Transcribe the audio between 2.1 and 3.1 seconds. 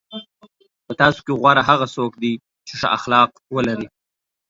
دی چې ښه